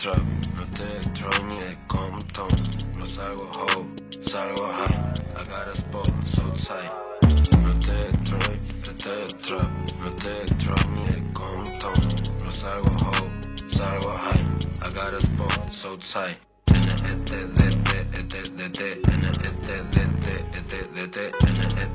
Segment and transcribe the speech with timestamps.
[0.00, 0.16] trap,
[0.56, 2.48] no te Detroit ni de Compton.
[2.98, 3.86] No salgo ho,
[4.22, 5.12] salgo high.
[5.36, 6.90] I got a spot so tight.
[7.66, 9.70] No te Detroit, no te trap,
[10.02, 12.00] no te Detroit ni de Compton.
[12.42, 13.12] No salgo ho,
[13.68, 14.46] salgo high.
[14.80, 16.38] I got a spot so tight.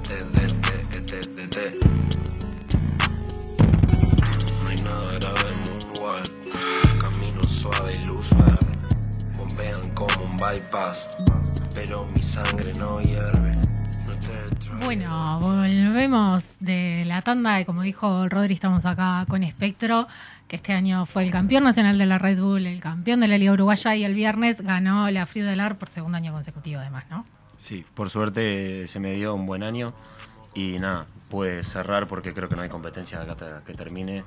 [0.05, 0.34] No
[7.91, 8.57] Y luz verde.
[9.37, 11.09] Bombean como un bypass.
[11.73, 13.55] Pero mi sangre no hierve.
[14.83, 20.07] Bueno, volvemos de la tanda y como dijo Rodri, estamos acá con Espectro,
[20.47, 23.37] que este año fue el campeón nacional de la Red Bull, el campeón de la
[23.37, 27.05] Liga Uruguaya y el viernes ganó la Frío del Ar por segundo año consecutivo además,
[27.09, 27.25] ¿no?
[27.57, 29.93] Sí, por suerte se me dio un buen año
[30.53, 33.25] y nada, pude cerrar porque creo que no hay competencia
[33.65, 34.23] que termine.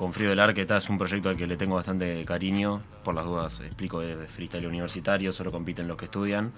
[0.00, 2.80] Con Frío del Ar, que está, es un proyecto al que le tengo bastante cariño,
[3.04, 6.52] por las dudas explico de freestyle universitario, solo compiten los que estudian.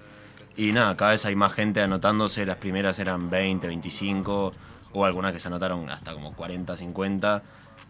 [0.55, 4.51] Y nada, cada vez hay más gente anotándose, las primeras eran 20, 25,
[4.93, 7.43] o algunas que se anotaron hasta como 40, 50.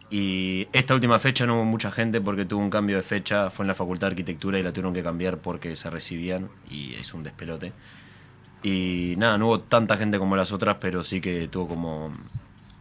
[0.09, 3.61] Y esta última fecha no hubo mucha gente porque tuvo un cambio de fecha, fue
[3.63, 7.13] en la Facultad de Arquitectura y la tuvieron que cambiar porque se recibían y es
[7.13, 7.73] un despelote.
[8.63, 12.11] Y nada, no hubo tanta gente como las otras, pero sí que tuvo como,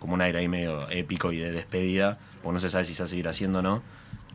[0.02, 3.02] como un aire ahí medio épico y de despedida, o no se sabe si se
[3.04, 3.82] va a seguir haciendo o no.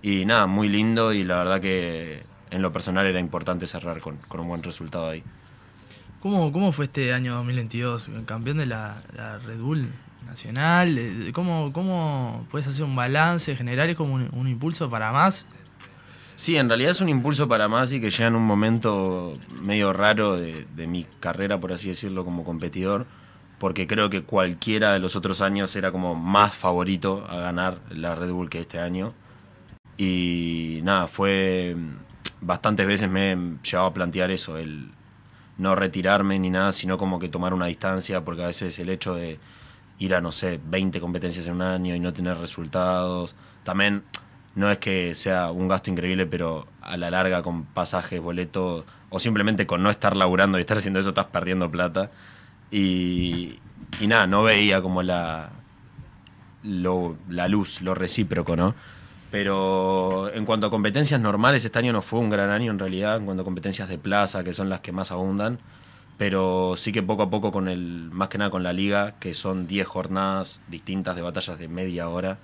[0.01, 4.17] Y nada, muy lindo y la verdad que en lo personal era importante cerrar con,
[4.27, 5.23] con un buen resultado ahí.
[6.21, 8.09] ¿Cómo, ¿Cómo fue este año 2022?
[8.25, 9.87] Campeón de la, la Red Bull
[10.25, 10.97] Nacional.
[10.97, 13.89] eh, ¿Cómo, ¿Cómo puedes hacer un balance general?
[13.89, 15.45] ¿Es como un, un impulso para más?
[16.35, 19.91] Sí, en realidad es un impulso para más y que llega en un momento medio
[19.91, 23.07] raro de, de mi carrera, por así decirlo, como competidor,
[23.59, 28.15] porque creo que cualquiera de los otros años era como más favorito a ganar la
[28.15, 29.13] Red Bull que este año.
[29.97, 31.75] Y nada, fue
[32.41, 34.91] bastantes veces me he llegado a plantear eso, el
[35.57, 39.15] no retirarme ni nada, sino como que tomar una distancia, porque a veces el hecho
[39.15, 39.39] de
[39.99, 44.03] ir a, no sé, 20 competencias en un año y no tener resultados, también
[44.55, 49.19] no es que sea un gasto increíble, pero a la larga con pasajes, boletos, o
[49.19, 52.11] simplemente con no estar laburando y estar haciendo eso, estás perdiendo plata.
[52.71, 53.59] Y,
[53.99, 55.49] y nada, no veía como la,
[56.63, 58.75] lo- la luz, lo recíproco, ¿no?
[59.29, 63.17] Pero en cuanto a competencias normales, este año no fue un gran año en realidad,
[63.17, 65.59] en cuanto a competencias de plaza, que son las que más abundan.
[66.17, 69.33] Pero sí que poco a poco con el, más que nada con la liga, que
[69.33, 72.39] son 10 jornadas distintas de batallas de media hora,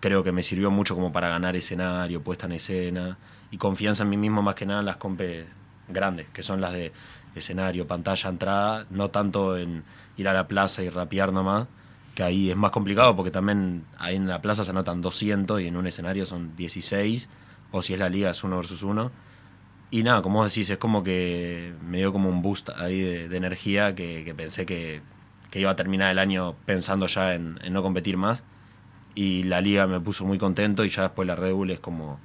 [0.00, 3.16] creo que me sirvió mucho como para ganar escenario, puesta en escena
[3.50, 5.46] y confianza en mí mismo más que nada en las compes
[5.88, 6.92] grandes, que son las de
[7.34, 9.84] escenario, pantalla, entrada, no tanto en
[10.16, 11.66] ir a la plaza y rapear nomás,
[12.14, 15.66] que ahí es más complicado porque también ahí en la plaza se anotan 200 y
[15.66, 17.28] en un escenario son 16,
[17.72, 19.10] o si es la liga es uno versus uno.
[19.90, 23.36] Y nada, como vos decís, es como que me dio como un boost ahí de,
[23.36, 25.02] energía que, que pensé que,
[25.50, 28.42] que iba a terminar el año pensando ya en, en no competir más
[29.14, 32.18] y la liga me puso muy contento y ya después la Red Bull es como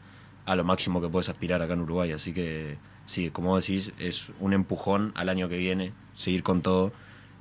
[0.46, 2.12] a lo máximo que puedes aspirar acá en Uruguay.
[2.12, 2.78] Así que
[3.10, 6.94] sí, como decís, es un empujón al año que viene, seguir con todo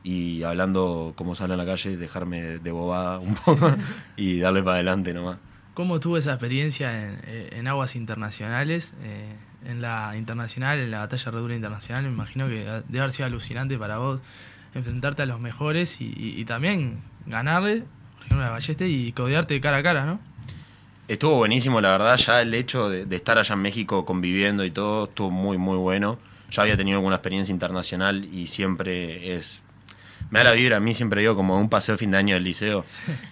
[0.02, 3.70] y hablando como sale en la calle, dejarme de bobada un poco
[4.16, 5.36] y darle para adelante nomás.
[5.74, 8.94] ¿Cómo estuvo esa experiencia en, eh, en aguas internacionales?
[9.02, 9.34] Eh,
[9.66, 13.26] en la internacional, en la batalla Red Bull Internacional, me imagino que debe haber sido
[13.26, 14.20] alucinante para vos
[14.74, 17.84] enfrentarte a los mejores y, y- y también ganarle,
[18.16, 20.20] por ejemplo, a Balleste y codearte cara a cara, ¿no?
[21.08, 24.70] Estuvo buenísimo, la verdad, ya el hecho de, de estar allá en México conviviendo y
[24.70, 26.19] todo, estuvo muy, muy bueno.
[26.50, 29.62] Ya había tenido alguna experiencia internacional y siempre es...
[30.30, 32.34] Me da la vibra, a mí siempre digo como un paseo de fin de año
[32.34, 32.84] del liceo.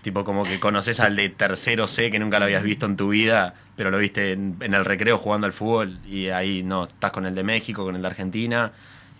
[0.02, 3.10] Tipo como que conoces al de tercero C que nunca lo habías visto en tu
[3.10, 7.10] vida, pero lo viste en, en el recreo jugando al fútbol y ahí no, estás
[7.10, 8.72] con el de México, con el de Argentina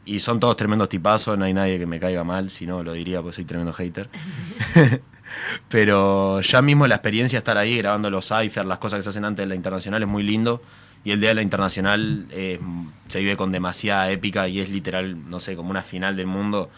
[0.07, 2.93] y son todos tremendos tipazos, no hay nadie que me caiga mal, si no lo
[2.93, 4.09] diría porque soy tremendo hater.
[5.69, 9.09] Pero ya mismo la experiencia de estar ahí grabando los cyphers, las cosas que se
[9.11, 10.63] hacen antes de la internacional es muy lindo.
[11.05, 12.59] Y el día de la internacional eh,
[13.07, 16.69] se vive con demasiada épica y es literal, no sé, como una final del mundo.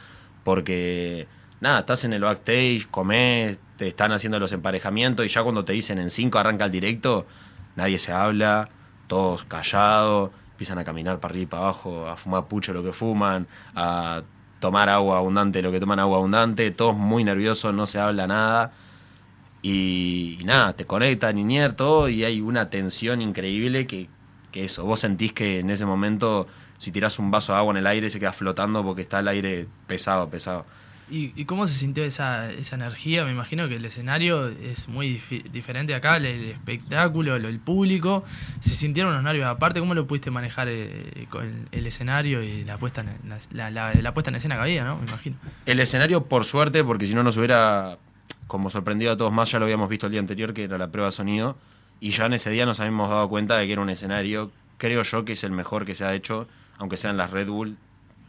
[0.44, 1.26] Porque,
[1.60, 5.72] nada, estás en el backstage, comés, te están haciendo los emparejamientos y ya cuando te
[5.72, 7.26] dicen en 5 arranca el directo,
[7.76, 8.68] nadie se habla,
[9.06, 12.92] todos callados, empiezan a caminar para arriba y para abajo, a fumar pucho lo que
[12.92, 14.22] fuman, a
[14.60, 18.72] tomar agua abundante lo que toman agua abundante, todos muy nerviosos, no se habla nada.
[19.62, 24.08] Y, nada, te conectan, Niñer, todo, y hay una tensión increíble que,
[24.52, 26.46] que eso, vos sentís que en ese momento,
[26.78, 29.28] si tirás un vaso de agua en el aire, se queda flotando porque está el
[29.28, 30.64] aire pesado, pesado.
[31.10, 33.24] ¿Y, y cómo se sintió esa, esa energía?
[33.24, 35.20] Me imagino que el escenario es muy
[35.52, 38.24] diferente acá, el, el espectáculo, lo- el público.
[38.60, 39.80] ¿Se sintieron unos nervios aparte?
[39.80, 43.16] ¿Cómo lo pudiste manejar eh, con el, el escenario y la puesta, en,
[43.52, 44.96] la, la- la- puesta en escena que había, ¿no?
[44.98, 45.36] Me imagino.
[45.66, 47.96] El escenario, por suerte, porque si no nos hubiera
[48.46, 50.88] como sorprendido a todos más, ya lo habíamos visto el día anterior, que era la
[50.88, 51.56] prueba de sonido,
[52.00, 55.02] y ya en ese día nos habíamos dado cuenta de que era un escenario, creo
[55.02, 57.76] yo que es el mejor que se ha hecho, aunque sea en las Red Bull,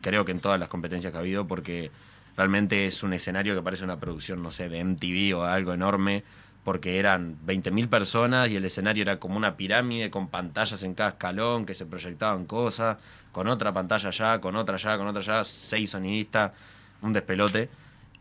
[0.02, 1.92] creo que en todas las competencias que ha habido, porque
[2.40, 6.24] realmente es un escenario que parece una producción, no sé, de MTV o algo enorme,
[6.64, 11.10] porque eran 20.000 personas y el escenario era como una pirámide con pantallas en cada
[11.10, 12.96] escalón que se proyectaban cosas,
[13.34, 16.54] con otra pantalla allá, con otra allá, con otra allá, seis sonidistas,
[17.02, 17.68] un despelote.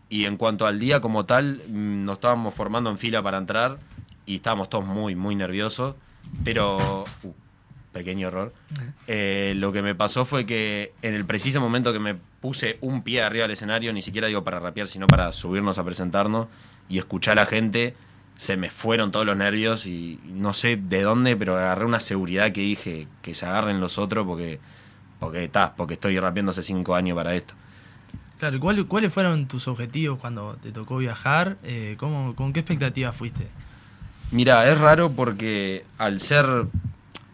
[0.09, 3.79] Y en cuanto al día como tal, mm, nos estábamos formando en fila para entrar
[4.27, 5.95] y estábamos todos muy, muy nerviosos,
[6.43, 7.05] pero...
[7.23, 7.48] uh,
[7.93, 8.53] pequeño error.
[9.07, 13.03] Eh, lo que me pasó fue que en el preciso momento que me puse un
[13.03, 16.47] pie arriba del escenario, ni siquiera digo para rapear, sino para subirnos a presentarnos
[16.89, 17.95] y escuchar a la gente,
[18.37, 22.53] se me fueron todos los nervios y no sé de dónde, pero agarré una seguridad
[22.53, 24.61] que dije que se agarren los otros porque
[25.19, 27.53] porque está, porque estoy rapeando hace cinco años para esto.
[28.39, 31.57] Claro, ¿y cuál- ¿cuáles fueron tus objetivos cuando te tocó viajar?
[31.65, 33.49] Eh, ¿cómo, ¿Con qué expectativas fuiste?
[34.31, 36.47] Mira, es raro porque al ser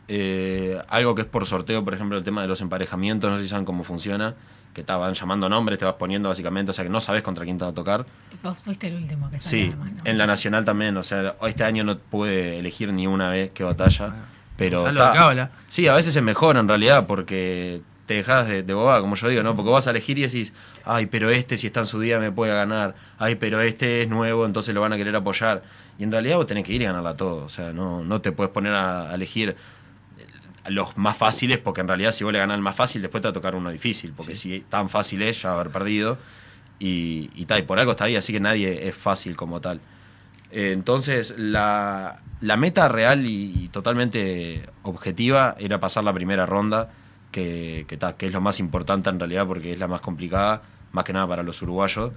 [0.08, 3.44] eh, algo que es por sorteo, por ejemplo, el tema de los emparejamientos, no sé
[3.44, 4.34] si saben cómo funciona,
[4.74, 7.44] que te van llamando nombres, te vas poniendo básicamente, o sea que no sabes contra
[7.44, 8.04] quién te va a tocar.
[8.42, 10.02] Vos fuiste el último que salió Sí, además, ¿no?
[10.04, 13.62] en la nacional también, o sea, este año no pude elegir ni una vez qué
[13.64, 14.24] batalla, Ah,
[14.56, 14.82] pero...
[14.82, 15.50] Ta.
[15.68, 19.28] Sí, a veces es mejor en realidad porque te dejas de, de boba, como yo
[19.28, 19.56] digo, ¿no?
[19.56, 20.52] Porque vas a elegir y decís,
[20.84, 24.08] ay, pero este si está en su día me puede ganar, ay, pero este es
[24.08, 25.62] nuevo, entonces lo van a querer apoyar.
[25.98, 28.32] Y en realidad vos tenés que ir y ganarla todo, o sea, no, no te
[28.32, 29.56] puedes poner a, a elegir
[30.68, 33.28] los más fáciles, porque en realidad si vos le ganás el más fácil, después te
[33.28, 36.18] va a tocar uno difícil, porque si tan fácil es, ya va a haber perdido.
[36.78, 39.80] Y, y, tal, y por algo está ahí, así que nadie es fácil como tal.
[40.50, 46.90] Eh, entonces, la, la meta real y, y totalmente objetiva era pasar la primera ronda,
[47.30, 50.62] que, que, ta, que es lo más importante en realidad porque es la más complicada,
[50.92, 52.12] más que nada para los uruguayos.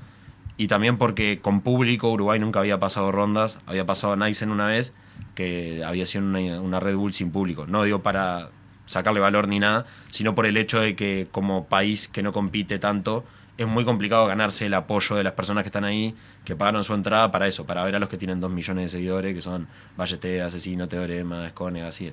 [0.58, 4.68] Y también porque con público Uruguay nunca había pasado rondas, había pasado a Nice una
[4.68, 4.94] vez,
[5.38, 7.68] que había sido una, Red Bull sin público.
[7.68, 8.50] No digo para
[8.88, 12.80] sacarle valor ni nada, sino por el hecho de que como país que no compite
[12.80, 13.24] tanto,
[13.56, 16.96] es muy complicado ganarse el apoyo de las personas que están ahí, que pagaron su
[16.96, 19.68] entrada para eso, para ver a los que tienen dos millones de seguidores, que son
[19.96, 22.12] Vallete, Asesino, Teorema, Escone, así.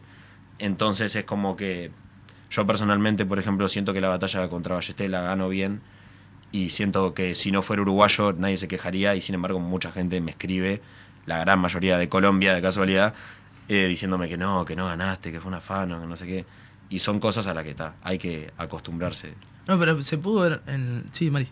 [0.59, 1.93] Entonces es como que
[2.51, 5.81] yo personalmente, por ejemplo, siento que la batalla contra Ballesté la gano bien
[6.53, 10.21] y siento que si no fuera uruguayo nadie se quejaría y sin embargo mucha gente
[10.21, 10.83] me escribe,
[11.27, 13.15] la gran mayoría de Colombia de casualidad,
[13.69, 16.45] eh, diciéndome que no, que no ganaste, que fue un afano, que no sé qué.
[16.91, 19.35] Y son cosas a las que está, hay que acostumbrarse.
[19.67, 21.05] No, pero se pudo ver en...
[21.13, 21.49] Sí, Mari.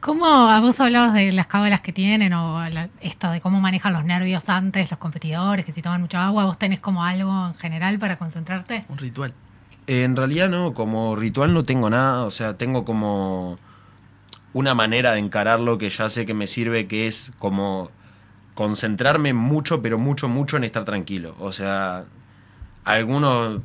[0.00, 3.94] ¿Cómo a vos hablabas de las cábalas que tienen o la- esto de cómo manejan
[3.94, 7.54] los nervios antes los competidores, que si toman mucha agua, vos tenés como algo en
[7.54, 8.84] general para concentrarte?
[8.90, 9.32] Un ritual.
[9.86, 13.58] En realidad no, como ritual no tengo nada, o sea, tengo como
[14.52, 17.90] una manera de encararlo que ya sé que me sirve, que es como
[18.54, 21.34] concentrarme mucho, pero mucho, mucho en estar tranquilo.
[21.38, 22.04] O sea,
[22.84, 23.62] alguno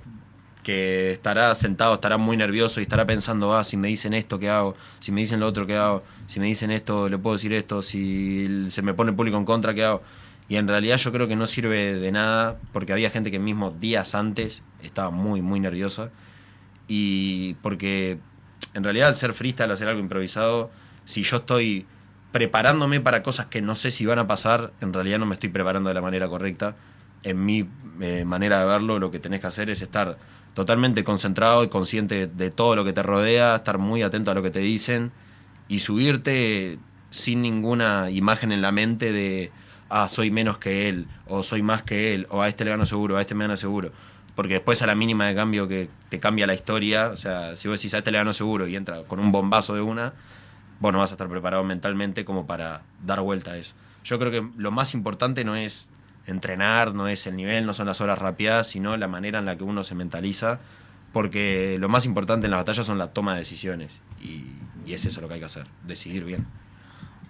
[0.63, 4.49] que estará sentado, estará muy nervioso y estará pensando, ah, si me dicen esto, ¿qué
[4.49, 4.75] hago?
[4.99, 6.03] Si me dicen lo otro, ¿qué hago?
[6.27, 7.81] Si me dicen esto, le puedo decir esto.
[7.81, 10.01] Si se me pone el público en contra, ¿qué hago?
[10.49, 13.71] Y en realidad yo creo que no sirve de nada, porque había gente que mismo
[13.71, 16.09] días antes estaba muy, muy nerviosa.
[16.87, 18.19] Y porque
[18.73, 20.71] en realidad al ser freestyle, hacer algo improvisado,
[21.05, 21.85] si yo estoy
[22.31, 25.49] preparándome para cosas que no sé si van a pasar, en realidad no me estoy
[25.49, 26.75] preparando de la manera correcta.
[27.23, 27.67] En mi
[28.01, 30.17] eh, manera de verlo, lo que tenés que hacer es estar
[30.53, 34.43] totalmente concentrado y consciente de todo lo que te rodea, estar muy atento a lo
[34.43, 35.11] que te dicen
[35.67, 36.79] y subirte
[37.11, 39.51] sin ninguna imagen en la mente de,
[39.89, 42.85] ah, soy menos que él, o soy más que él, o a este le gano
[42.85, 43.91] seguro, a este me gano seguro.
[44.35, 47.67] Porque después a la mínima de cambio que te cambia la historia, o sea, si
[47.67, 50.13] vos decís a este le gano seguro y entra con un bombazo de una,
[50.79, 53.73] vos no vas a estar preparado mentalmente como para dar vuelta a eso.
[54.03, 55.89] Yo creo que lo más importante no es
[56.25, 59.57] entrenar, no es el nivel, no son las horas rapeadas, sino la manera en la
[59.57, 60.59] que uno se mentaliza,
[61.11, 64.45] porque lo más importante en las batallas son la toma de decisiones, y,
[64.85, 66.45] y es eso lo que hay que hacer, decidir bien.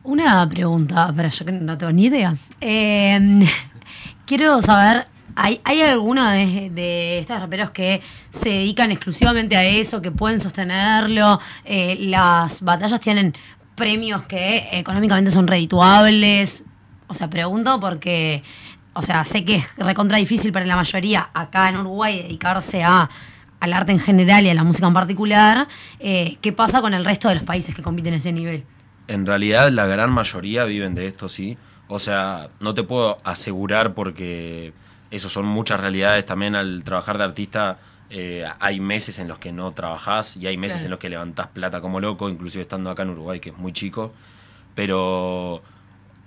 [0.04, 2.36] Una pregunta, pero yo que no tengo ni idea.
[2.62, 3.46] Eh,
[4.26, 5.08] quiero saber,
[5.42, 11.40] ¿hay, hay de, de estos raperos que se dedican exclusivamente a eso, que pueden sostenerlo?
[11.64, 13.34] Eh, ¿Las batallas tienen
[13.76, 16.66] premios que económicamente son redituables?
[17.08, 18.44] O sea, pregunto porque,
[18.94, 23.10] o sea, sé que es recontra difícil para la mayoría acá en Uruguay dedicarse a
[23.62, 25.68] al arte en general y a la música en particular.
[26.00, 28.64] Eh, ¿Qué pasa con el resto de los países que compiten en ese nivel?
[29.08, 31.58] En realidad la gran mayoría viven de esto, sí.
[31.88, 34.72] O sea, no te puedo asegurar porque
[35.12, 36.26] eso son muchas realidades.
[36.26, 40.58] También al trabajar de artista eh, hay meses en los que no trabajás y hay
[40.58, 40.86] meses Claro.
[40.86, 43.72] en los que levantás plata como loco, inclusive estando acá en Uruguay, que es muy
[43.74, 44.14] chico.
[44.76, 45.62] Pero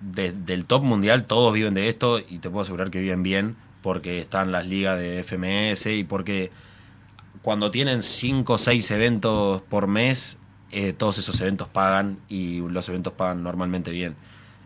[0.01, 3.57] de- del top mundial todos viven de esto y te puedo asegurar que viven bien
[3.83, 6.51] porque están las ligas de FMS y porque
[7.43, 10.39] cuando tienen 5 o 6 eventos por mes,
[10.71, 14.15] eh, todos esos eventos pagan y los eventos pagan normalmente bien.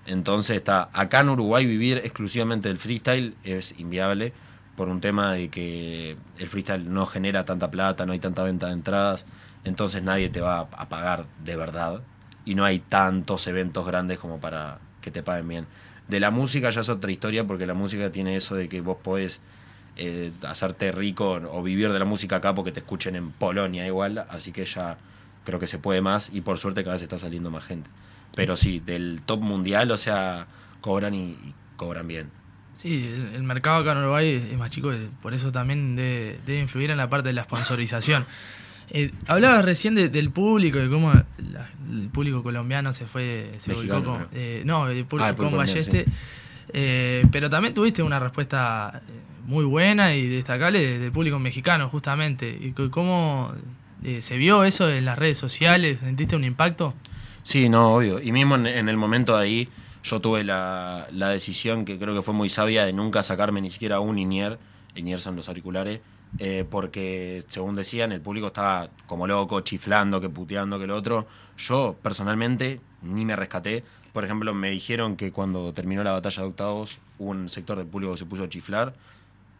[0.07, 4.33] Entonces está acá en Uruguay vivir exclusivamente del freestyle es inviable
[4.77, 8.67] por un tema de que el freestyle no genera tanta plata, no hay tanta venta
[8.67, 9.25] de entradas,
[9.65, 12.03] entonces nadie te va a- pagar de verdad
[12.45, 15.67] y no hay tantos eventos grandes como para que te paguen bien.
[16.09, 18.99] De la música ya es otra historia porque la música tiene eso de que vos
[19.03, 19.41] podés
[19.97, 24.19] eh, hacerte rico o vivir de la música acá porque te escuchen en Polonia igual,
[24.29, 24.99] así que ya
[25.45, 27.89] creo que se puede más y por suerte cada vez está saliendo más gente.
[28.37, 30.47] Pero sí, del top mundial, o sea,
[30.81, 32.29] cobran y, y cobran bien.
[32.77, 36.61] Sí, el, el mercado acá en Uruguay es más chico, por eso también debe, debe
[36.61, 38.25] influir en la parte de la sponsorización.
[38.89, 43.71] Eh, hablabas recién de- del público, de cómo la- el público colombiano se fue, se
[43.73, 46.05] Mexicano, ubicó con, eh, no, el público Ah, el con Balleste.
[46.05, 46.13] colombiano,
[46.73, 49.11] Eh, pero también tuviste una respuesta eh,
[49.47, 52.49] muy buena y destacable de- del público mexicano, justamente.
[52.49, 53.55] ¿Y c- ¿Cómo
[54.05, 55.99] eh, se vio eso en las redes sociales?
[55.99, 56.95] ¿Sentiste un impacto?
[57.47, 58.21] Sí, no, obvio.
[58.21, 59.69] Y mismo en, el momento de ahí,
[60.03, 63.71] yo tuve la, la decisión que creo que fue muy sabia de nunca sacarme ni
[63.71, 64.59] siquiera un INIER,
[64.97, 66.01] INIER son los auriculares,
[66.41, 71.29] eh, porque según decían, el público estaba como loco, chiflando, que puteando, que lo otro.
[71.57, 73.85] Yo personalmente ni me rescaté.
[74.13, 78.17] Por ejemplo, me dijeron que cuando terminó la batalla de octavos, un sector del público
[78.17, 78.93] se puso a chiflar.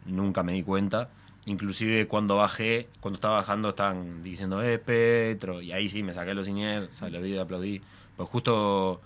[0.05, 1.07] Nunca me di cuenta.
[1.47, 5.61] Inclusive cuando bajé, cuando estaba bajando, estaban diciendo, eh, Petro.
[5.61, 6.89] Y ahí sí me saqué los INIER,
[7.23, 7.81] y aplaudí.
[8.17, 8.99] Pues justo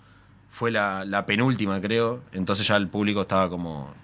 [0.50, 2.20] fue la, penúltima, creo.
[2.32, 3.94] Entonces ya el público estaba como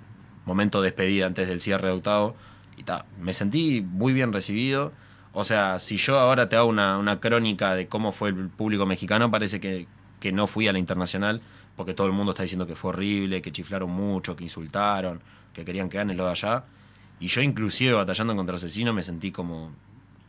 [0.46, 2.36] momento de despedida antes del cierre de octavo.
[2.76, 4.92] Y ta, me sentí muy bien recibido.
[5.32, 8.86] O sea, si yo ahora te hago una, una crónica de cómo fue el público
[8.86, 9.88] mexicano, parece que,
[10.20, 11.40] que no fui a la internacional,
[11.74, 15.20] porque todo el mundo está diciendo que fue horrible, que chiflaron mucho, que insultaron,
[15.52, 16.64] que querían que gane lo de allá.
[17.20, 19.72] Y yo inclusive batallando contra asesino me sentí como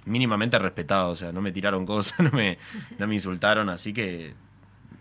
[0.05, 2.57] mínimamente respetado, o sea, no me tiraron cosas, no me,
[2.97, 4.33] no me insultaron, así que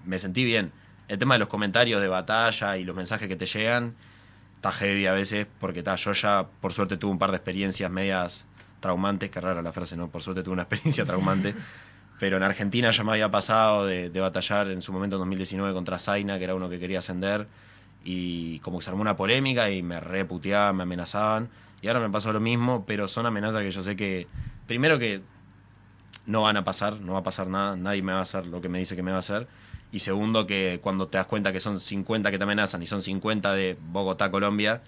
[0.04, 0.72] me sentí bien.
[1.08, 3.94] El tema de los comentarios de batalla y los mensajes que te llegan
[4.56, 7.90] está heavy a veces, porque ta, yo ya por suerte tuve un par de experiencias
[7.90, 8.46] medias
[8.80, 10.08] traumantes, que rara la frase, ¿no?
[10.08, 11.54] Por suerte tuve una experiencia traumante.
[12.18, 15.72] Pero en Argentina ya me había pasado de, de batallar en su momento en 2019
[15.72, 17.46] contra Zaina, que era uno que quería ascender,
[18.02, 21.48] y como que se armó una polémica y me reputeaban, me amenazaban.
[21.80, 24.26] Y ahora me pasó lo mismo, pero son amenazas que yo sé que,
[24.66, 25.22] primero que
[26.26, 28.60] no van a pasar, no va a pasar nada, nadie me va a hacer lo
[28.60, 29.48] que me dice que me va a hacer.
[29.90, 33.00] Y segundo, que cuando te das cuenta que son 50 que te amenazan y son
[33.00, 34.82] 50 de Bogotá, Colombia,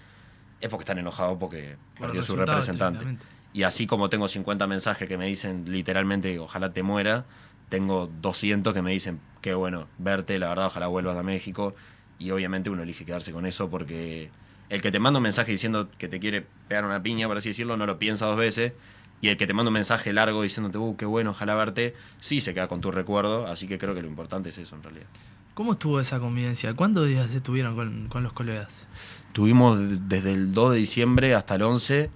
[0.59, 3.17] es porque están enojados porque Por perdió su representante.
[3.53, 7.25] Y así como tengo 50 mensajes que me dicen literalmente ojalá te muera,
[7.69, 11.73] tengo 200 que me dicen qué bueno verte, la verdad, ojalá vuelvas a México.
[12.19, 14.29] Y obviamente uno elige quedarse con eso porque
[14.71, 17.49] el que te manda un mensaje diciendo que te quiere pegar una piña, por así
[17.49, 18.73] decirlo, no lo piensa dos veces.
[19.21, 22.41] Y el que te manda un mensaje largo diciéndote, uh, qué bueno, ojalá verte, sí
[22.41, 23.45] se queda con tu recuerdo.
[23.45, 25.05] Así que creo que lo importante es eso en realidad.
[25.53, 26.73] ¿Cómo estuvo esa convivencia?
[26.73, 28.87] ¿Cuántos días estuvieron con, con los colegas?
[29.33, 32.09] Tuvimos de- desde el 2 de diciembre hasta el 11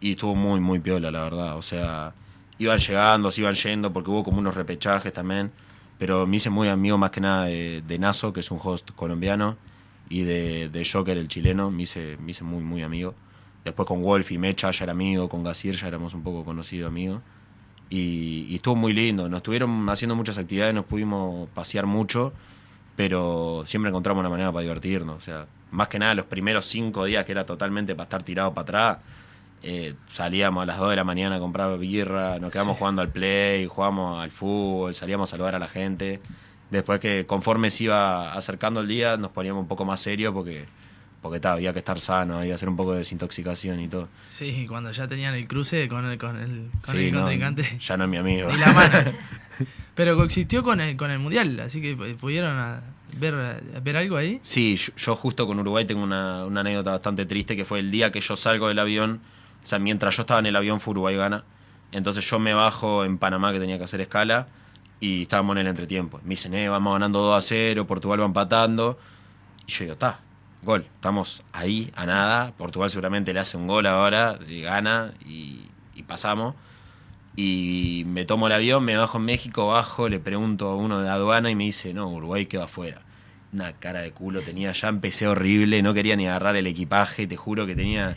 [0.00, 1.56] y estuvo muy, muy piola, la verdad.
[1.58, 2.14] O sea,
[2.58, 5.50] iban llegando, se iban yendo porque hubo como unos repechajes también.
[5.98, 8.90] Pero me hice muy amigo más que nada de, de Nazo, que es un host
[8.94, 9.56] colombiano,
[10.08, 11.70] y de, de Joker, el chileno.
[11.70, 13.14] Me hice, me hice muy, muy amigo.
[13.64, 16.88] Después con Wolf y Mecha ya era amigo, con Gasir ya éramos un poco conocidos
[16.88, 17.20] amigos.
[17.90, 19.28] Y, y estuvo muy lindo.
[19.28, 22.32] Nos estuvieron haciendo muchas actividades, nos pudimos pasear mucho
[22.96, 25.18] pero siempre encontramos una manera para divertirnos.
[25.18, 28.54] O sea, más que nada los primeros cinco días que era totalmente para estar tirado
[28.54, 28.98] para atrás,
[29.62, 32.78] eh, salíamos a las 2 de la mañana a comprar birra, nos quedamos Sí.
[32.78, 36.20] jugando al play, jugábamos al fútbol, salíamos a saludar a la gente.
[36.70, 40.66] Después que conforme se iba acercando el día nos poníamos un poco más serios porque
[41.22, 44.08] porque ta, había que estar sano, había que hacer un poco de desintoxicación y todo.
[44.30, 47.78] Sí, cuando ya tenían el cruce con el, con el, con Sí, el no, contrincante.
[47.80, 48.48] ya no es mi amigo.
[48.52, 48.98] Ni la mano.
[49.96, 52.80] Pero coexistió con el, con el Mundial, así que pudieron ah,
[53.16, 53.34] ver,
[53.82, 54.38] ver algo ahí.
[54.42, 57.90] Sí, yo, yo justo con Uruguay tengo una, una anécdota bastante triste que fue el
[57.90, 59.20] día que yo salgo del avión,
[59.64, 61.42] o sea, mientras yo estaba en el avión fue Uruguay gana,
[61.90, 64.46] entonces yo me bajo en Panamá que tenía que hacer escala
[65.00, 66.20] y estábamos en el entretiempo.
[66.24, 68.98] Me dicen, eh, vamos ganando 2 a 0, Portugal va empatando.
[69.66, 70.20] Y yo digo, está,
[70.62, 75.62] gol, estamos ahí a nada, Portugal seguramente le hace un gol ahora, y gana y,
[76.06, 76.54] pasamos.
[77.34, 81.08] Y me tomo el avión, me bajo en México, bajo, le pregunto a uno de
[81.08, 83.02] aduana y me dice, no, Uruguay queda afuera.
[83.52, 87.36] Una cara de culo tenía, ya empecé horrible, no quería ni agarrar el equipaje, te
[87.36, 88.16] juro que tenía...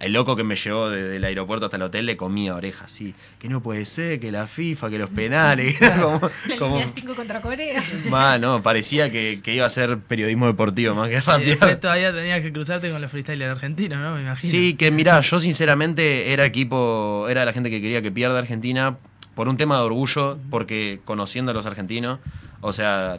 [0.00, 3.14] El loco que me llevó desde el aeropuerto hasta el hotel le comía orejas, así.
[3.40, 5.76] Que no puede ser, que la FIFA, que los penales.
[6.00, 7.82] como, La como- línea 5 contra Corea.
[8.08, 11.48] Ma, no, parecía que, que iba a ser periodismo deportivo más que Y rápido.
[11.50, 14.14] después todavía tenías que cruzarte con los freestylers argentinos, ¿no?
[14.14, 14.50] Me imagino.
[14.50, 18.96] Sí, que mirá, yo sinceramente era equipo, era la gente que quería que pierda Argentina
[19.34, 22.20] por un tema de orgullo, porque conociendo a los argentinos,
[22.60, 23.18] o sea,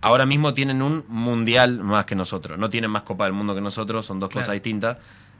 [0.00, 3.60] ahora mismo tienen un mundial más que nosotros, no tienen más Copa del Mundo que
[3.60, 4.44] nosotros, son dos Claro.
[4.44, 4.98] cosas distintas,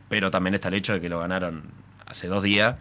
[0.08, 1.62] pero también está el hecho de que lo ganaron
[2.06, 2.76] hace dos días,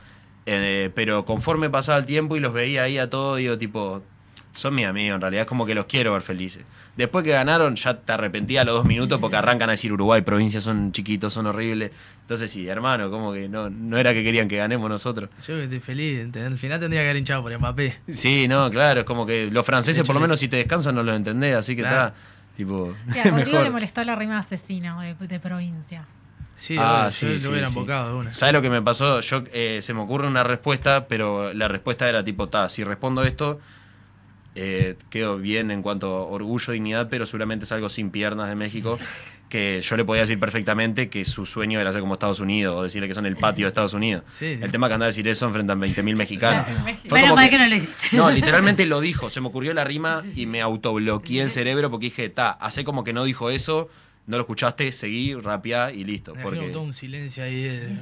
[0.48, 4.04] Eh, pero conforme pasaba el tiempo y los veía ahí a todos, digo, tipo,
[4.54, 6.64] son mis amigos, en realidad es como que los quiero ver felices.
[6.96, 10.22] Después que ganaron, ya te arrepentía a los dos minutos porque arrancan a decir Uruguay,
[10.22, 11.92] provincias son chiquitos, son horribles.
[12.22, 15.30] Entonces sí, hermano, como que no, no era que querían que ganemos nosotros.
[15.46, 16.34] Yo que estoy feliz.
[16.36, 17.96] Al final tendría que haber hinchado por Mbappé.
[18.12, 20.94] Sí, no, claro, es como que los franceses por lo menos es- si te descansan
[20.96, 22.08] no los entendés, así que Claro.
[22.10, 22.14] está,
[22.56, 23.64] tipo, Sí, a Rodrigo mejor.
[23.64, 26.06] le molestó la rima asesino de, de provincia.
[26.58, 27.80] Sí, Ah, obvio, sí, yo sí, lo hubiera sí.
[27.80, 28.34] de una.
[28.34, 29.20] ¿Sabes lo que me pasó?
[29.20, 33.24] Yo eh, se me ocurre una respuesta, pero la respuesta era tipo, ta, si respondo
[33.24, 33.60] esto,
[34.56, 38.56] eh, quedo bien en cuanto a orgullo, dignidad, pero seguramente es algo sin piernas de
[38.56, 38.98] México,
[39.50, 42.84] que yo le podía decir perfectamente que su sueño era ser como Estados Unidos, o
[42.84, 44.24] decirle que son el patio de Estados Unidos.
[44.42, 46.66] El tema que andaba a decir eso enfrentan 20.000 mexicanos.
[46.66, 46.98] Claro.
[47.08, 48.16] Fue Menos como mal que- que no lo hiciste.
[48.18, 49.30] No, literalmente lo dijo.
[49.30, 53.04] Se me ocurrió la rima y me autobloqueé el cerebro porque dije, ta, hace como
[53.04, 53.90] que no dijo eso,
[54.28, 56.34] no lo escuchaste, seguí, rapeá y listo.
[56.36, 56.70] Me Porque...
[56.70, 57.64] todo un silencio ahí.
[57.64, 57.98] de-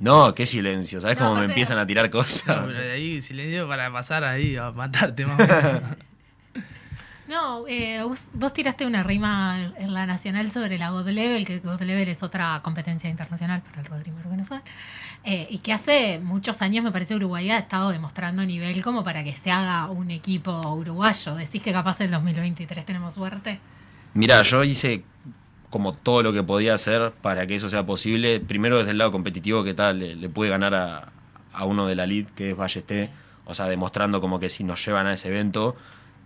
[0.00, 1.00] No, qué silencio.
[1.00, 2.42] ¿Sabes No, cómo me empiezan a tirar No, cosas?
[2.66, 5.38] pero de ahí silencio para pasar ahí a matarte más.
[5.40, 5.82] o menos.
[7.28, 11.58] No, eh, vos, vos tiraste una rima en la nacional sobre la God Level, que
[11.58, 14.62] God Level es otra competencia internacional para el Rodrigo no sabe,
[15.24, 19.24] eh, y que hace muchos años me parece Uruguay ha estado demostrando nivel como para
[19.24, 21.34] que se haga un equipo uruguayo.
[21.34, 23.58] ¿Decís que capaz en 2023 tenemos suerte?
[24.14, 25.02] Mira, yo hice
[25.70, 28.40] como todo lo que podía hacer para que eso sea posible.
[28.40, 31.12] Primero desde el lado competitivo, que tal, le, le pude ganar a,
[31.52, 33.10] a uno de la lead, que es Ballesté,
[33.44, 35.76] o sea, demostrando como que si nos llevan a ese evento,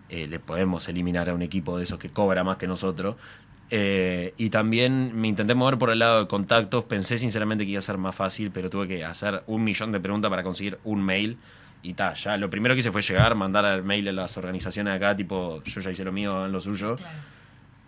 [0.08, 3.16] eh, le podemos eliminar a un equipo de esos que cobra más que nosotros.
[3.70, 7.78] Eh, y también me intenté mover por el lado de contactos, pensé sinceramente que iba
[7.78, 11.02] a ser más fácil, pero tuve que hacer un millón de preguntas para conseguir un
[11.02, 11.38] mail.
[11.82, 14.94] Y ta, ya lo primero que hice fue llegar, mandar el mail a las organizaciones
[14.94, 16.96] acá, tipo, yo ya hice lo mío, en lo suyo.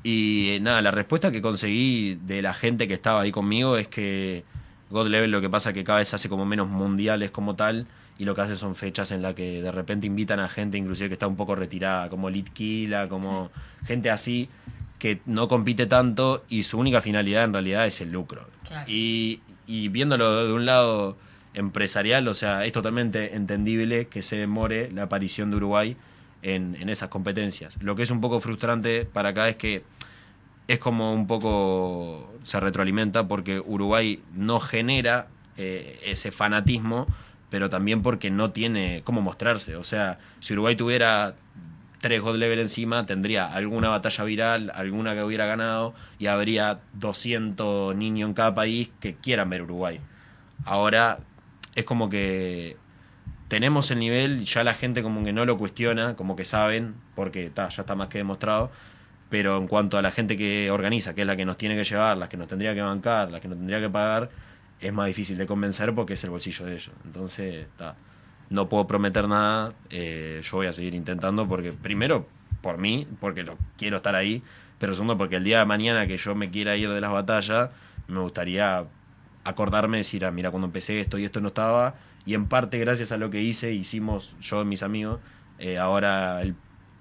[0.05, 3.89] Y eh, nada, la respuesta que conseguí de la gente que estaba ahí conmigo es
[3.89, 4.45] que
[4.91, 7.87] God Level lo que pasa es que cada vez hace como menos mundiales como tal
[8.19, 11.09] y lo que hace son fechas en las que de repente invitan a gente inclusive
[11.09, 13.51] que está un poco retirada, como Litkila, como
[13.87, 14.51] gente así
[14.99, 18.47] que no compite tanto y su única finalidad en realidad es el lucro.
[18.69, 18.85] Claro.
[18.87, 21.17] Y, y viéndolo de un lado
[21.55, 25.97] empresarial, o sea, es totalmente entendible que se demore la aparición de Uruguay
[26.43, 27.77] en, en esas competencias.
[27.83, 29.83] Lo que es un poco frustrante para acá es que
[30.69, 37.07] es como un poco se retroalimenta porque Uruguay no genera eh, ese fanatismo,
[37.51, 39.77] pero también porque no tiene cómo mostrarse.
[39.77, 41.35] O sea, si Uruguay tuviera
[42.01, 47.95] tres God Level encima, tendría alguna batalla viral, alguna que hubiera ganado, y habría 200
[47.97, 50.01] niños en cada país que quieran ver Uruguay.
[50.65, 51.19] Ahora
[51.75, 52.77] es como que
[53.49, 57.51] tenemos el nivel, ya la gente como que no lo cuestiona, como que saben, porque
[57.51, 58.71] ta, ya está más que demostrado,
[59.35, 61.83] pero en cuanto a la gente que organiza, que es la que nos tiene que
[61.83, 64.31] llevar, la que nos tendría que bancar, la que nos tendría que pagar,
[64.81, 66.93] es más difícil de convencer porque es el bolsillo de ellos.
[67.05, 67.97] Entonces, ta,
[68.51, 72.29] no puedo prometer nada, eh, yo voy a seguir intentando porque primero
[72.63, 74.41] por mí, porque lo, quiero estar ahí,
[74.79, 77.71] pero segundo porque el día de mañana que yo me quiera ir de las batallas,
[78.07, 78.85] me gustaría
[79.43, 83.11] acordarme, decir, ah, mira, cuando empecé esto y esto no estaba, y en parte gracias
[83.11, 85.19] a lo que hice, hicimos yo y mis amigos,
[85.59, 86.55] eh, ahora el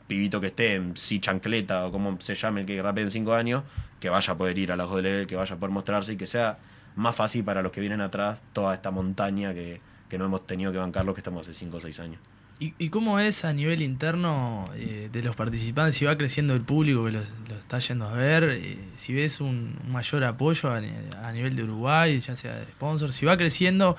[0.08, 3.34] pibito que esté en si chancleta o como se llame el que rapee en cinco
[3.34, 3.63] años,
[4.00, 6.28] que vaya a poder ir a la level, que vaya a poder mostrarse y que
[6.28, 6.58] sea
[6.96, 10.72] más fácil para los que vienen atrás toda esta montaña que, que no hemos tenido
[10.72, 12.20] que bancar los que estamos hace cinco o seis años.
[12.60, 15.96] ¿Y, y cómo es a nivel interno eh, de los participantes?
[15.96, 17.26] Si va creciendo el público que los,
[17.58, 21.63] está yendo a ver, eh, si ves un, mayor apoyo a, ni- a nivel de
[21.63, 23.98] Uruguay, ya sea de sponsor, si va creciendo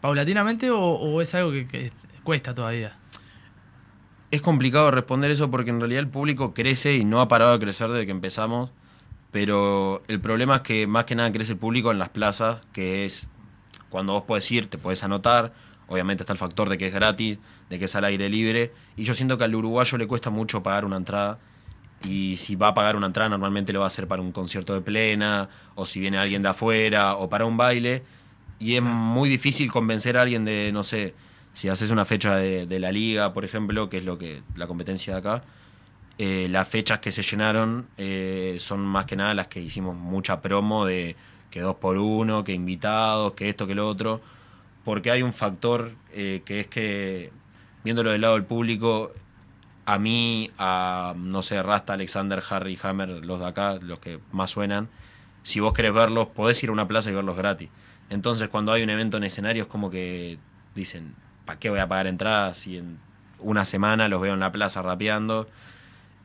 [0.00, 1.90] paulatinamente o, es algo que
[2.22, 2.96] cuesta todavía.
[4.32, 7.60] Es complicado responder eso porque en realidad el público crece y no ha parado de
[7.60, 8.72] crecer desde que empezamos,
[9.30, 13.04] pero el problema es que más que nada crece el público en las plazas, que
[13.04, 13.28] es
[13.88, 15.52] cuando vos podés ir, te podés anotar,
[15.86, 17.38] obviamente está el factor de que es gratis,
[17.70, 20.60] de que es al aire libre, y yo siento que al uruguayo le cuesta mucho
[20.60, 21.38] pagar una entrada,
[22.02, 24.74] y si va a pagar una entrada normalmente lo va a hacer para un concierto
[24.74, 28.02] de plena, o si viene alguien de afuera, o para un baile,
[28.58, 31.14] y es muy difícil convencer a alguien de, no sé,
[31.56, 35.14] Si haces una fecha de, la liga, por ejemplo, que es lo que la competencia
[35.14, 35.42] de acá,
[36.18, 40.42] eh, las fechas que se llenaron eh, son más que nada las que hicimos mucha
[40.42, 41.16] promo de
[41.50, 44.20] que dos por uno, que invitados, que esto, que lo otro,
[44.84, 47.32] porque hay un factor eh, que es que,
[47.84, 49.12] viéndolo del lado del público,
[49.86, 54.50] a mí, a, no sé, Rasta, Alexander, Harry, Hammer, los de acá, los que más
[54.50, 54.90] suenan,
[55.42, 57.70] si vos querés verlos, podés ir a una plaza y verlos gratis.
[58.10, 60.38] Entonces, cuando hay un evento en escenario, es como que
[60.74, 61.14] dicen,
[61.46, 62.98] ¿para qué voy a pagar entradas si en
[63.38, 65.48] una semana los veo en la plaza rapeando?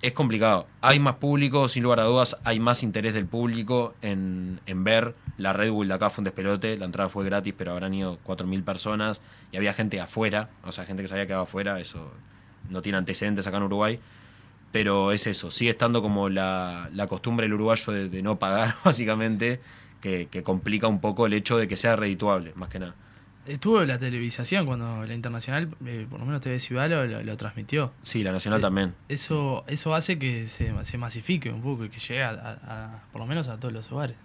[0.02, 0.68] Es complicado.
[0.82, 5.14] Hay más público, sin lugar a dudas, hay más interés del público en, en ver.
[5.38, 8.18] La Red Bull de acá fue un despelote, la entrada fue gratis, pero habrán ido
[8.26, 12.12] 4.000 personas y había gente afuera, o sea, gente que se había quedado afuera, eso
[12.70, 14.00] no tiene antecedentes acá en Uruguay.
[14.72, 19.60] Pero es eso, sigue estando como la, la costumbre del uruguayo de, no pagar, básicamente,
[20.00, 22.96] que, que complica un poco el hecho de que sea redituable, más que nada.
[23.48, 27.38] Estuvo la televisación cuando la internacional, eh, por lo menos TV Ciudad, lo, lo- lo
[27.38, 27.92] transmitió.
[28.04, 28.94] Sí, la Nacional Eh, también.
[29.10, 33.00] Eso eso hace que se, se masifique un poco y que llegue a, a- a-
[33.12, 34.16] por lo menos a todos los hogares.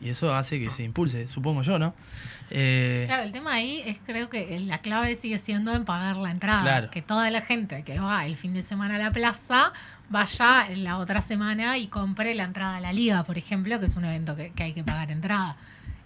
[0.00, 1.92] Y eso hace que se impulse, supongo yo, ¿no?
[2.50, 6.30] Eh, Claro, el tema ahí es creo que la clave sigue siendo en pagar la
[6.30, 6.62] entrada.
[6.62, 6.90] Claro.
[6.90, 9.72] Que toda la gente que va el fin de semana a la plaza
[10.08, 13.96] vaya la otra semana y compre la entrada a la liga, por ejemplo, que es
[13.96, 15.56] un evento que, que hay que pagar entrada.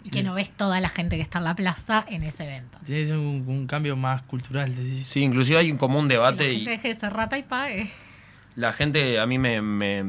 [0.05, 2.79] Y que no ves toda la gente que está en la plaza en ese evento.
[2.87, 5.07] Que ser un, un cambio más cultural, decís.
[5.07, 7.43] Sí, inclusive hay un común Que la debate y gente deje de ser rata y
[7.43, 7.91] pague.
[8.57, 10.05] la gente a mí me, me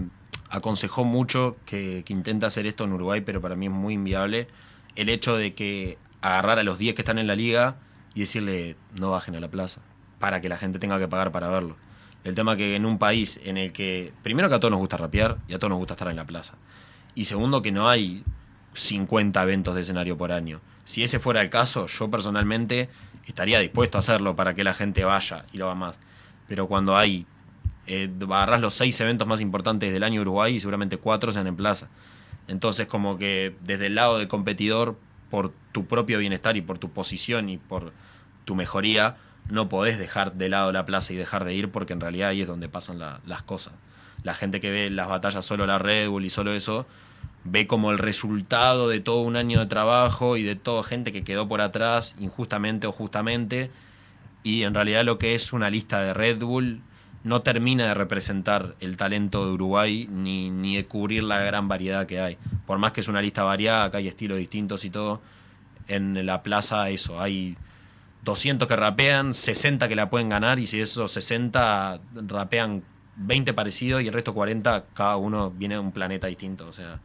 [0.50, 4.48] aconsejó mucho que, que intenta hacer esto en Uruguay, pero para mí es muy inviable.
[4.96, 7.76] El hecho de que agarrar a los 10 que están en la liga
[8.16, 9.82] y decirle no bajen a la plaza,
[10.20, 11.76] para que la gente tenga que pagar para verlo.
[12.24, 14.96] El tema que en un país en el que, primero que a todos nos gusta
[14.96, 16.54] rapear y a todos nos gusta estar en la plaza.
[17.16, 18.24] Y segundo que no hay
[18.74, 20.60] 50 eventos de escenario por año.
[20.86, 22.90] Si ese fuera el caso, yo personalmente
[23.26, 25.96] estaría dispuesto a hacerlo para que la gente vaya y lo haga más.
[26.48, 27.26] Pero cuando hay,
[27.88, 28.10] eh,
[28.60, 31.88] los seis eventos más importantes del año Uruguay y seguramente cuatro sean en plaza.
[32.48, 34.98] Entonces como que desde el lado del competidor,
[35.30, 37.92] por tu propio bienestar y por tu posición y por
[38.46, 39.16] tu mejoría,
[39.50, 42.42] no podés dejar de lado la plaza y dejar de ir porque en realidad ahí
[42.42, 43.74] es donde pasan la- las cosas.
[44.24, 46.86] La gente que ve las batallas solo la Red Bull y solo eso,
[47.44, 51.24] ve como el resultado de todo un año de trabajo y de toda gente que
[51.24, 53.72] quedó por atrás, injustamente o justamente,
[54.44, 56.82] y en realidad lo que es una lista de Red Bull
[57.24, 62.06] no termina de representar el talento de Uruguay ni, ni de cubrir la gran variedad
[62.06, 62.38] que hay.
[62.66, 65.22] Por más que es una lista variada, acá hay estilos distintos y todo,
[65.88, 67.58] en la plaza eso, hay
[68.24, 72.84] 200 que rapean, 60 que la pueden ganar y si esos 60 rapean
[73.18, 77.00] 20 parecidos y el resto 40, cada uno viene de un planeta distinto, o sea,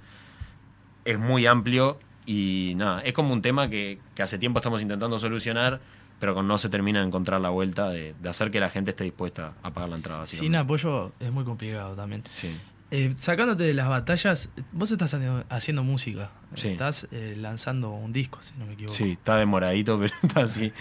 [1.10, 5.18] es muy amplio y nada, es como un tema que, que hace tiempo estamos intentando
[5.18, 5.80] solucionar,
[6.20, 9.04] pero no se termina de encontrar la vuelta de, de hacer que la gente esté
[9.04, 10.26] dispuesta a pagar la entrada.
[10.26, 12.24] Sin apoyo es muy complicado también.
[12.32, 12.54] Sí.
[12.90, 15.14] Eh, sacándote de las batallas, vos estás
[15.50, 16.30] haciendo, música.
[16.54, 16.68] Sí.
[16.68, 18.94] Estás eh, lanzando un disco, si no me equivoco.
[18.96, 20.72] sí, está demoradito, pero está así.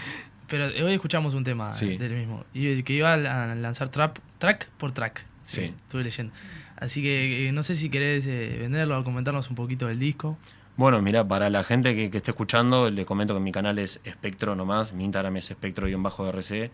[0.48, 1.92] Pero hoy escuchamos un tema Sí.
[1.92, 2.44] eh, del mismo.
[2.54, 5.24] Y que iba a la- lanzar trap, track por track.
[5.44, 5.64] Sí.
[5.84, 6.32] Estuve leyendo.
[6.80, 10.38] Así que eh, no sé si querés eh, venderlo o comentarnos un poquito del disco.
[10.76, 14.00] Bueno, mira, para la gente que, que esté escuchando, le comento que mi canal es
[14.04, 16.70] Espectro nomás, mi Instagram es espectro-rc.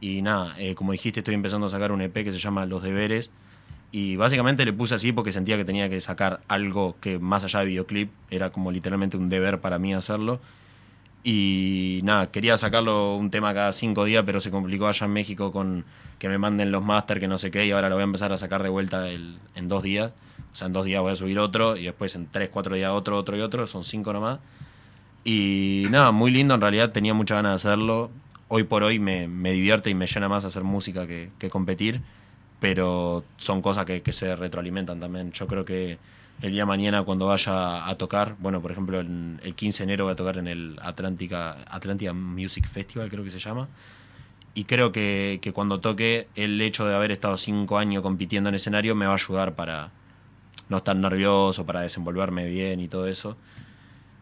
[0.00, 2.82] Y nada, eh, como dijiste, estoy empezando a sacar un EP que se llama Los
[2.82, 3.30] Deberes.
[3.90, 7.60] Y básicamente le puse así porque sentía que tenía que sacar algo que más allá
[7.60, 10.40] de videoclip era como literalmente un deber para mí hacerlo.
[11.24, 15.52] Y nada, quería sacarlo un tema cada cinco días, pero se complicó allá en México
[15.52, 15.84] con
[16.18, 18.32] que me manden los máster, que no sé qué, y ahora lo voy a empezar
[18.32, 20.12] a sacar de vuelta el- en dos días.
[20.52, 22.90] O sea, en dos días voy a subir otro, y después en tres, cuatro días
[22.92, 24.38] otro, otro y otro, son cinco nomás.
[25.24, 28.10] Y nada, muy lindo, en realidad tenía mucha ganas de hacerlo.
[28.48, 32.00] Hoy por hoy me, me divierte y me llena más hacer música que, que competir,
[32.60, 35.32] pero son cosas que, que se retroalimentan también.
[35.32, 35.98] Yo creo que
[36.40, 39.84] el día de mañana cuando vaya a tocar, bueno, por ejemplo, en- el 15 de
[39.84, 43.68] enero voy a tocar en el Atlántica, Atlantica Music Festival, creo que se llama.
[44.54, 48.56] Y creo que, que cuando toque, el hecho de haber estado cinco años compitiendo en
[48.56, 49.90] escenario me va a ayudar para
[50.68, 53.36] no estar nervioso, para desenvolverme bien y todo eso.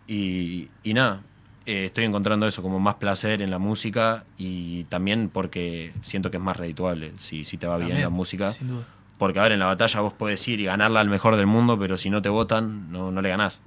[0.06, 1.20] Y, y nada,
[1.64, 6.36] eh, estoy encontrando eso como más placer en la música y también porque siento que
[6.36, 8.52] es más redituable si, si te va bien la música.
[8.52, 8.84] Sin duda.
[9.18, 11.78] Porque, a ver, en la batalla vos podés ir y ganarla al mejor del mundo,
[11.78, 13.60] pero si no te votan, no, no le ganás.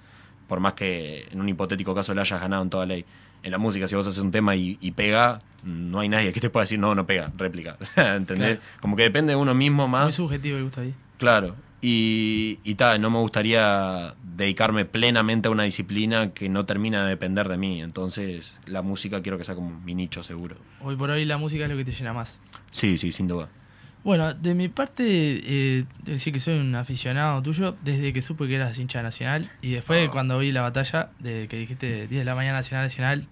[0.47, 3.05] Por más que en un hipotético caso le hayas ganado en toda ley.
[3.41, 6.39] En la música, si vos haces un tema y, y pega, no hay nadie que
[6.41, 7.77] te pueda decir, no, no pega, réplica.
[7.95, 8.57] ¿Entendés?
[8.57, 8.79] Claro.
[8.81, 10.15] Como que depende de uno mismo Muy más.
[10.15, 10.93] subjetivo el gusto ahí.
[11.17, 11.55] Claro.
[11.81, 17.09] Y, y ta, no me gustaría dedicarme plenamente a una disciplina que no termina de
[17.11, 17.81] depender de mí.
[17.81, 20.57] Entonces, la música quiero que sea como mi nicho seguro.
[20.81, 22.39] Hoy por hoy la música es lo que te llena más.
[22.71, 23.47] Sí, sí, sin duda.
[24.03, 28.55] Bueno, de mi parte, eh, decir que soy un aficionado tuyo desde que supe que
[28.55, 30.11] eras hincha nacional y después Ah.
[30.11, 33.27] cuando vi la batalla de que dijiste 10 de la mañana nacional nacional.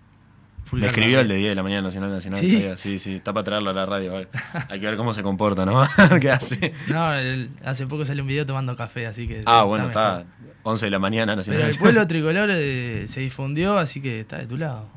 [0.74, 1.40] Me escribió el de arriba.
[1.40, 2.40] 10 de la mañana Nacional Nacional.
[2.42, 2.50] ¿Sí?
[2.52, 2.76] ¿sabía?
[2.78, 4.12] sí, sí, está para traerlo a la radio.
[4.12, 4.28] ver.
[4.70, 5.82] Hay que ver cómo se comporta, ¿no?
[6.22, 6.74] ¿Qué hace?
[6.90, 9.44] No, el- hace poco salió un video tomando café, así que.
[9.46, 10.02] Ah, bueno, mejor.
[10.20, 10.26] está
[10.64, 11.62] 11 de la mañana Nacional.
[11.62, 14.90] Pero el pueblo tricolor eh, se difundió, así que está de tu lado,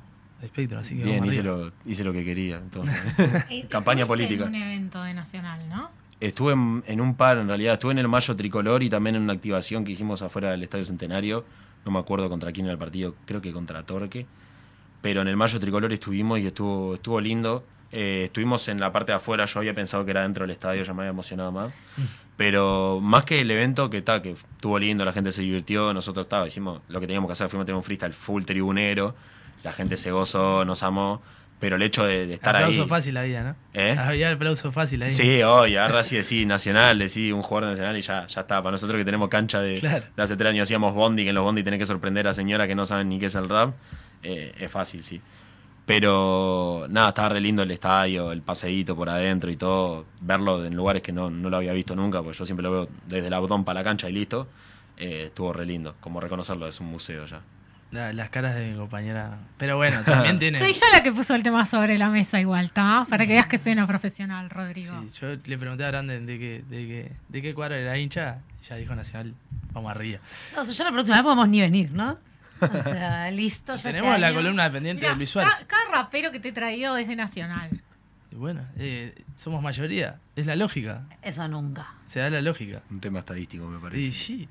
[0.43, 2.57] Espectro, así que Bien, hice lo, hice lo que quería.
[2.57, 2.97] Entonces.
[3.69, 4.45] Campaña estuviste política.
[4.45, 5.91] En un evento de Nacional, ¿no?
[6.21, 7.75] Estuve en, en un par, en realidad.
[7.75, 10.85] Estuve en el Mayo Tricolor y también en una activación que hicimos afuera del Estadio
[10.85, 11.45] Centenario.
[11.85, 14.27] No me acuerdo contra quién era el partido, creo que contra Torque.
[15.01, 17.65] Pero en el Mayo Tricolor estuvimos y estuvo, estuvo lindo.
[17.93, 20.83] Eh, estuvimos en la parte de afuera, yo había pensado que era dentro del estadio,
[20.85, 21.73] ya me había emocionado más.
[22.37, 26.27] Pero más que el evento, que está, que estuvo lindo, la gente se divirtió, nosotros
[26.27, 29.15] estaba, hicimos lo que teníamos que hacer, fuimos a tener un freestyle full tribunero,
[29.65, 31.23] la gente se gozó, nos amó,
[31.59, 32.89] pero el hecho de, de estar aplauso ahí...
[32.89, 33.57] fácil había, ¿no?
[33.75, 33.95] ¿Eh?
[33.99, 35.11] Había aplauso fácil ahí.
[35.11, 38.63] Sí, hoy, ahora sí decís nacional, decís un jugador nacional y ya, ya está.
[38.63, 40.07] Para nosotros que tenemos cancha de, Claro.
[40.17, 42.67] de hace tres años hacíamos bondi, que en los bondi tenés que sorprender a señoras
[42.67, 43.75] que no saben ni qué es el rap,
[44.23, 45.21] eh, es fácil, sí.
[45.87, 50.77] Pero nada, estaba re lindo el estadio, el paseíto por adentro y todo, verlo en
[50.77, 53.33] lugares que no, no lo había visto nunca, pues yo siempre lo veo desde el
[53.35, 54.47] abdón para la cancha y listo.
[54.97, 57.41] eh, estuvo re lindo, como reconocerlo, es un museo ya.
[57.93, 59.39] La- las caras de mi compañera.
[59.59, 60.59] Pero bueno, también tiene.
[60.59, 63.05] Soy yo la que puso el tema sobre la mesa igual, ¿está?
[63.11, 64.95] Para que veas que soy una profesional, Rodrigo.
[65.13, 68.39] Sí, yo le pregunté a Brandon de qué, de qué, de qué cuadro era hincha,
[68.63, 69.35] y ya dijo Nacional,
[69.73, 70.21] vamos arriba.
[70.55, 72.17] No, o sea, ya la próxima vez podemos ni venir, ¿no?
[72.61, 73.75] O sea, listo.
[73.77, 75.53] ya Tenemos este la columna dependiente Mirá, de Luis Suárez.
[75.61, 77.71] ca- cada, rapero que te he traído es de Nacional.
[78.31, 81.89] Y bueno, eh, somos mayoría, es la lógica, Eso nunca.
[82.07, 82.83] se da la lógica.
[82.89, 84.13] Un tema estadístico, me Y parece.
[84.13, 84.49] sí,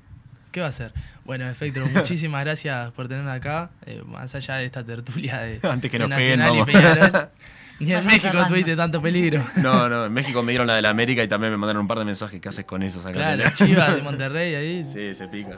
[0.50, 0.92] ¿qué va a ser?
[1.24, 5.90] Bueno, Efecto, muchísimas gracias por tenernos acá, eh, más allá de esta tertulia de, Antes
[5.90, 6.96] que de nos peguen, Nacional y vamos.
[6.96, 7.28] Peñarol.
[7.80, 9.42] Ni en México tuviste tanto peligro.
[9.56, 11.88] No, no, en México me dieron la de la América y también me mandaron un
[11.88, 12.38] par de mensajes.
[12.38, 13.02] ¿Qué haces con eso?
[13.10, 13.42] Claro.
[13.54, 14.84] Chivas de Monterrey ahí.
[14.84, 15.56] Sí, se pica.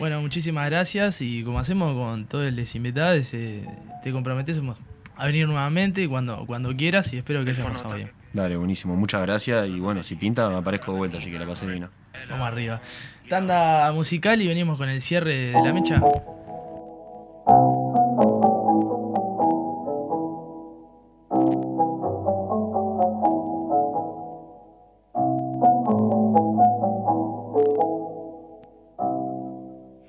[0.00, 3.64] Bueno, muchísimas gracias y como hacemos con todos los invitados, eh,
[4.02, 4.78] te comprometemos
[5.16, 8.10] a venir nuevamente cuando, cuando quieras y espero que haya pasado bien.
[8.32, 8.96] Dale, buenísimo.
[8.96, 9.68] Muchas gracias.
[9.68, 11.86] Y bueno, si pinta, me aparezco de vuelta, así que la pasé bien.
[12.28, 12.80] Vamos arriba.
[13.28, 16.00] Tanda musical y venimos con el cierre de la mecha.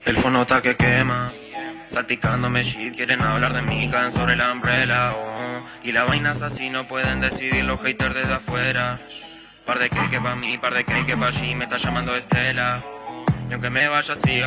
[0.05, 1.31] El fonota que quema,
[1.87, 5.63] salpicándome shit, quieren hablar de mí, caen sobre la umbrella, oh.
[5.83, 8.99] Y la vaina es así, no pueden decidir los haters desde afuera.
[9.71, 12.13] Par de que que pa' mí, par de que que pa' allí, me está llamando
[12.13, 12.83] Estela.
[13.49, 14.41] Y aunque me vaya así,